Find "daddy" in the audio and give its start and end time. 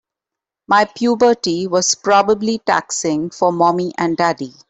4.17-4.53